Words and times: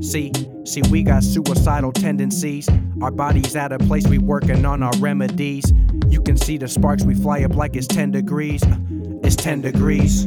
See, 0.00 0.32
see, 0.64 0.82
we 0.90 1.02
got 1.02 1.22
suicidal 1.22 1.92
tendencies. 1.92 2.68
Our 3.02 3.10
bodies 3.10 3.54
at 3.54 3.72
a 3.72 3.78
place 3.78 4.06
we 4.06 4.18
working 4.18 4.64
on 4.64 4.82
our 4.82 4.96
remedies. 4.96 5.64
You 6.08 6.22
can 6.22 6.36
see 6.36 6.56
the 6.56 6.68
sparks, 6.68 7.04
we 7.04 7.14
fly 7.14 7.42
up 7.42 7.54
like 7.54 7.76
it's 7.76 7.86
10 7.86 8.10
degrees. 8.10 8.62
Uh, 8.62 8.76
it's 9.22 9.36
10 9.36 9.60
degrees. 9.60 10.26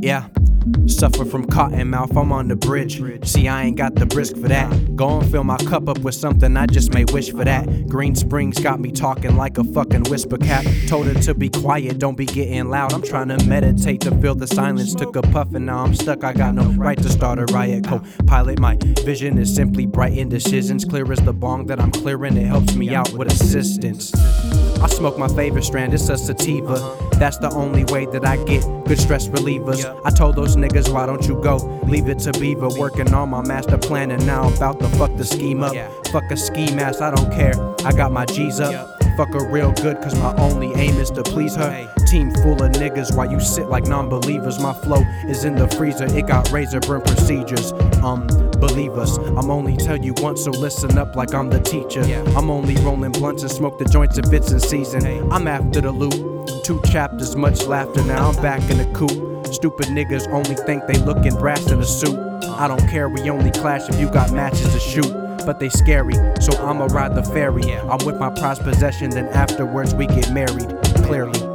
Yeah. 0.00 0.28
Suffer 0.86 1.24
from 1.24 1.46
cotton 1.46 1.90
mouth, 1.90 2.16
I'm 2.16 2.32
on 2.32 2.48
the 2.48 2.56
bridge. 2.56 3.00
See, 3.26 3.46
I 3.46 3.64
ain't 3.64 3.76
got 3.76 3.94
the 3.94 4.06
brisk 4.06 4.34
for 4.36 4.48
that. 4.48 4.96
Go 4.96 5.20
and 5.20 5.30
fill 5.30 5.44
my 5.44 5.56
cup 5.58 5.88
up 5.88 5.98
with 5.98 6.14
something, 6.14 6.56
I 6.56 6.66
just 6.66 6.92
may 6.92 7.04
wish 7.04 7.30
for 7.30 7.44
that. 7.44 7.86
Green 7.88 8.14
Springs 8.14 8.58
got 8.58 8.80
me 8.80 8.90
talking 8.90 9.36
like 9.36 9.58
a 9.58 9.64
fucking 9.64 10.04
whisper 10.04 10.38
cap. 10.38 10.64
Told 10.88 11.06
her 11.06 11.14
to 11.14 11.34
be 11.34 11.48
quiet, 11.48 11.98
don't 11.98 12.16
be 12.16 12.26
getting 12.26 12.68
loud. 12.68 12.92
I'm 12.92 13.02
trying 13.02 13.28
to 13.28 13.44
meditate 13.46 14.00
to 14.02 14.10
feel 14.20 14.34
the 14.34 14.46
silence. 14.46 14.94
Took 14.94 15.16
a 15.16 15.22
puff 15.22 15.54
and 15.54 15.66
now 15.66 15.84
I'm 15.84 15.94
stuck, 15.94 16.24
I 16.24 16.32
got 16.32 16.54
no 16.54 16.64
right 16.72 16.98
to 16.98 17.08
start 17.08 17.38
a 17.38 17.44
riot. 17.52 17.84
Co 17.84 18.02
pilot, 18.26 18.58
my 18.58 18.76
vision 19.04 19.38
is 19.38 19.54
simply 19.54 19.86
bright 19.86 20.16
indecisions. 20.16 20.84
Clear 20.84 21.10
as 21.12 21.20
the 21.20 21.32
bong 21.32 21.66
that 21.66 21.80
I'm 21.80 21.92
clearing, 21.92 22.36
it 22.36 22.46
helps 22.46 22.74
me 22.74 22.94
out 22.94 23.12
with 23.12 23.30
assistance. 23.30 24.12
I 24.80 24.88
smoke 24.88 25.18
my 25.18 25.28
favorite 25.28 25.64
strand, 25.64 25.92
it's 25.92 26.08
a 26.08 26.16
sativa. 26.16 26.96
That's 27.12 27.38
the 27.38 27.50
only 27.50 27.84
way 27.84 28.06
that 28.06 28.24
I 28.24 28.36
get 28.44 28.62
good 28.84 28.98
stress 28.98 29.28
relievers. 29.28 29.84
I 30.04 30.10
told 30.10 30.36
those 30.36 30.56
niggas, 30.56 30.92
why 30.92 31.06
don't 31.06 31.26
you 31.26 31.40
go? 31.42 31.56
Leave 31.84 32.08
it 32.08 32.20
to 32.20 32.32
Beaver, 32.32 32.68
working 32.78 33.12
on 33.12 33.30
my 33.30 33.42
master 33.42 33.76
plan, 33.76 34.10
and 34.12 34.24
now 34.24 34.42
I'm 34.42 34.54
about 34.54 34.78
to 34.80 34.88
fuck 34.90 35.14
the 35.16 35.24
scheme 35.24 35.62
up. 35.62 35.74
Fuck 36.08 36.30
a 36.30 36.36
ski 36.36 36.72
mask, 36.74 37.00
I 37.00 37.10
don't 37.10 37.32
care. 37.32 37.54
I 37.84 37.92
got 37.92 38.12
my 38.12 38.24
G's 38.26 38.60
up. 38.60 39.02
Fuck 39.16 39.30
her 39.30 39.50
real 39.50 39.72
good, 39.72 40.00
cause 40.00 40.14
my 40.20 40.32
only 40.36 40.72
aim 40.74 40.96
is 40.96 41.10
to 41.10 41.24
please 41.24 41.56
her. 41.56 41.92
Team 42.06 42.32
full 42.36 42.62
of 42.62 42.70
niggas 42.72 43.16
while 43.16 43.28
you 43.28 43.40
sit 43.40 43.68
like 43.68 43.84
non 43.86 44.08
believers. 44.08 44.60
My 44.60 44.72
flow 44.72 45.02
is 45.26 45.44
in 45.44 45.56
the 45.56 45.66
freezer, 45.70 46.06
it 46.16 46.28
got 46.28 46.52
razor 46.52 46.78
burn 46.78 47.02
procedures. 47.02 47.72
Um, 48.04 48.28
believe 48.60 48.92
us, 48.92 49.18
I'm 49.18 49.50
only 49.50 49.76
tell 49.76 49.96
you 49.96 50.14
once, 50.18 50.44
so 50.44 50.50
listen 50.50 50.98
up 50.98 51.16
like 51.16 51.34
I'm 51.34 51.50
the 51.50 51.60
teacher. 51.60 52.02
I'm 52.36 52.50
only 52.50 52.76
rolling 52.76 53.12
blunts 53.12 53.42
and 53.42 53.50
smoke 53.50 53.78
the 53.78 53.84
joints 53.84 54.18
if 54.18 54.32
it's 54.32 54.50
in 54.50 54.60
season. 54.60 55.32
I'm 55.32 55.46
after 55.46 55.80
the 55.80 55.92
loot. 55.92 56.64
Two 56.64 56.80
chapters, 56.90 57.36
much 57.36 57.64
laughter, 57.66 58.04
now 58.04 58.30
I'm 58.30 58.42
back 58.42 58.60
in 58.70 58.78
the 58.78 58.86
coop. 58.92 59.46
Stupid 59.52 59.86
niggas 59.86 60.28
only 60.28 60.54
think 60.54 60.86
they 60.86 60.98
looking 60.98 61.34
brass 61.34 61.70
in 61.70 61.80
a 61.80 61.84
suit. 61.84 62.18
I 62.44 62.68
don't 62.68 62.86
care, 62.88 63.08
we 63.08 63.28
only 63.30 63.50
clash 63.50 63.88
if 63.88 63.98
you 63.98 64.10
got 64.10 64.32
matches 64.32 64.72
to 64.72 64.80
shoot 64.80 65.28
but 65.48 65.58
they 65.60 65.70
scary. 65.70 66.12
So 66.42 66.52
I'ma 66.62 66.88
ride 66.90 67.14
the 67.14 67.22
ferry. 67.22 67.72
I'm 67.72 68.04
with 68.04 68.16
my 68.16 68.28
prized 68.28 68.62
possession, 68.64 69.08
then 69.08 69.28
afterwards 69.28 69.94
we 69.94 70.06
get 70.06 70.30
married. 70.30 70.68
Clearly. 71.06 71.47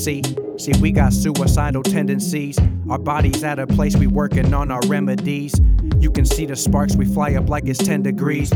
See, 0.00 0.22
see, 0.56 0.72
we 0.80 0.92
got 0.92 1.12
suicidal 1.12 1.82
tendencies. 1.82 2.58
Our 2.88 2.96
bodies 2.96 3.44
at 3.44 3.58
a 3.58 3.66
place 3.66 3.94
we 3.96 4.06
working 4.06 4.54
on 4.54 4.70
our 4.70 4.80
remedies. 4.86 5.52
You 5.98 6.10
can 6.10 6.24
see 6.24 6.46
the 6.46 6.56
sparks, 6.56 6.96
we 6.96 7.04
fly 7.04 7.34
up 7.34 7.50
like 7.50 7.66
it's 7.66 7.84
10 7.84 8.04
degrees. 8.04 8.50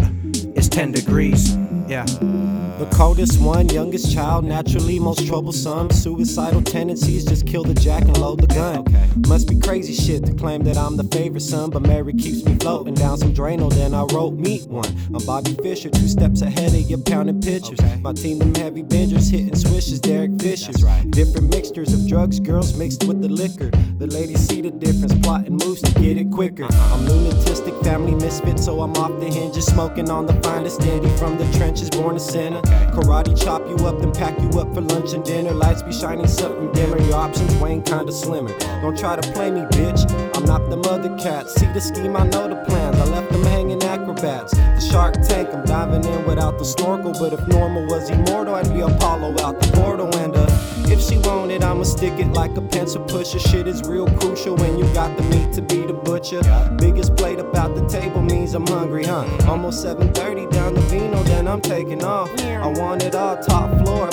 It's 0.56 0.70
10 0.70 0.92
degrees. 0.92 1.54
Yeah. 1.86 2.06
The 2.06 2.88
coldest 2.94 3.38
one, 3.42 3.68
youngest 3.68 4.10
child, 4.10 4.46
naturally 4.46 4.98
most 4.98 5.26
troublesome. 5.26 5.90
Suicidal 5.90 6.62
tendencies, 6.62 7.26
just 7.26 7.46
kill 7.46 7.62
the 7.62 7.74
jack 7.74 8.04
and 8.04 8.16
load 8.16 8.40
the 8.40 8.46
gun. 8.46 8.78
Okay. 8.78 9.06
Must 9.28 9.46
be 9.46 9.58
crazy 9.64 9.94
shit 9.94 10.24
to 10.26 10.34
claim 10.34 10.62
that 10.62 10.76
I'm 10.76 10.96
the 10.96 11.04
favorite 11.04 11.40
son, 11.40 11.70
but 11.70 11.82
Mary 11.82 12.12
keeps 12.12 12.44
me 12.44 12.54
floating 12.56 12.94
down 12.94 13.16
some 13.16 13.32
Drano. 13.32 13.72
Then 13.72 13.94
I 13.94 14.02
wrote 14.12 14.34
Meet 14.34 14.68
One. 14.68 14.86
I'm 15.06 15.24
Bobby 15.24 15.54
Fischer, 15.62 15.88
two 15.88 16.06
steps 16.06 16.42
ahead 16.42 16.74
of 16.74 16.82
your 16.90 16.98
pounding 17.00 17.40
pitchers. 17.40 17.80
Okay. 17.80 17.96
My 17.96 18.12
team, 18.12 18.38
them 18.38 18.54
heavy 18.54 18.82
bingers, 18.82 19.30
hitting 19.30 19.56
swishes, 19.56 20.00
Derek 20.00 20.38
Fisher. 20.40 20.72
Right. 20.84 21.10
Different 21.10 21.50
mixtures 21.50 21.94
of 21.94 22.06
drugs, 22.06 22.40
girls 22.40 22.76
mixed 22.76 23.04
with 23.04 23.22
the 23.22 23.28
liquor. 23.28 23.70
The 23.98 24.06
ladies 24.06 24.46
see 24.46 24.60
the 24.60 24.70
difference, 24.70 25.14
plotting 25.22 25.56
moves 25.56 25.80
to 25.82 25.92
get 26.00 26.18
it 26.18 26.30
quicker. 26.30 26.64
Uh-huh. 26.64 26.94
I'm 26.94 27.06
lunatic, 27.06 27.44
family 27.84 28.14
misfit, 28.14 28.58
so 28.58 28.80
I'm 28.80 28.92
off 28.96 29.20
the 29.20 29.26
hinges, 29.26 29.66
smoking 29.66 30.10
on 30.10 30.26
the 30.26 30.34
finest 30.42 30.80
dandy 30.80 31.08
from 31.16 31.36
the 31.36 31.46
trenches, 31.56 31.90
born 31.90 32.16
a 32.16 32.20
sinner. 32.20 32.60
Karate 32.92 33.40
chop 33.40 33.62
you 33.68 33.76
up, 33.86 34.00
then 34.00 34.12
pack 34.12 34.36
you 34.40 34.48
up 34.58 34.72
for 34.74 34.80
lunch 34.80 35.12
and 35.12 35.22
dinner. 35.22 35.52
Lights 35.52 35.82
be 35.82 35.92
shining 35.92 36.26
something 36.26 36.72
dimmer, 36.72 37.00
your 37.02 37.16
options 37.16 37.54
weighing 37.56 37.82
kinda 37.82 38.10
slimmer. 38.10 38.52
Don't 38.80 38.98
try 38.98 39.16
to 39.16 39.32
play 39.32 39.50
me, 39.50 39.53
bitch. 39.62 40.02
I'm 40.36 40.44
not 40.44 40.68
the 40.70 40.76
mother 40.76 41.14
cat. 41.16 41.48
See 41.48 41.66
the 41.66 41.80
scheme, 41.80 42.16
I 42.16 42.26
know 42.26 42.48
the 42.48 42.56
plans. 42.66 42.98
I 42.98 43.04
left 43.04 43.30
them 43.32 43.44
hanging 43.44 43.82
acrobats. 43.82 44.52
The 44.52 44.80
shark 44.80 45.14
tank, 45.26 45.48
I'm 45.52 45.64
diving 45.64 46.04
in 46.04 46.26
without 46.26 46.58
the 46.58 46.64
snorkel. 46.64 47.12
But 47.12 47.32
if 47.32 47.46
normal 47.48 47.86
was 47.86 48.10
immortal, 48.10 48.54
I'd 48.54 48.72
be 48.72 48.80
Apollo 48.80 49.40
out 49.42 49.60
the 49.60 49.70
portal. 49.72 50.14
And 50.16 50.34
uh, 50.36 50.46
if 50.86 51.00
she 51.00 51.18
want 51.18 51.50
it, 51.50 51.62
I'ma 51.62 51.84
stick 51.84 52.18
it 52.18 52.28
like 52.28 52.56
a 52.56 52.60
pencil 52.60 53.02
pusher. 53.04 53.38
Shit 53.38 53.66
is 53.66 53.82
real 53.82 54.06
crucial 54.18 54.56
when 54.56 54.78
you 54.78 54.84
got 54.94 55.16
the 55.16 55.22
meat 55.24 55.52
to 55.54 55.62
be 55.62 55.86
the 55.86 55.92
butcher. 55.94 56.40
Biggest 56.78 57.16
plate 57.16 57.38
about 57.38 57.74
the 57.74 57.86
table 57.88 58.22
means 58.22 58.54
I'm 58.54 58.66
hungry, 58.66 59.04
huh? 59.04 59.24
Almost 59.48 59.82
7:30 59.84 60.50
down 60.50 60.74
the 60.74 60.80
vino, 60.82 61.22
then 61.24 61.48
I'm 61.48 61.60
taking 61.60 62.04
off. 62.04 62.30
I 62.40 62.68
want 62.68 63.02
it 63.02 63.14
all 63.14 63.36
top 63.36 63.70
floor, 63.82 64.08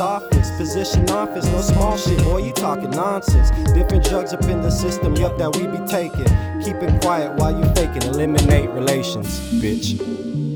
office, 0.00 0.50
position 0.56 1.08
office, 1.10 1.46
no 1.46 1.60
small 1.60 1.96
shit, 1.96 2.18
boy. 2.24 2.38
You 2.38 2.52
talking 2.52 2.90
nonsense? 2.90 3.50
Different 3.72 4.04
drugs 4.04 4.32
up 4.32 4.44
in 4.44 4.60
the 4.60 4.70
system, 4.70 5.16
yup, 5.16 5.38
that 5.38 5.56
we 5.56 5.66
be 5.66 5.78
taking. 5.86 6.26
Keep 6.62 6.82
it 6.82 7.02
quiet 7.02 7.34
while 7.36 7.52
you 7.58 7.64
faking, 7.74 8.02
eliminate 8.02 8.70
relations, 8.70 9.40
bitch. 9.62 10.51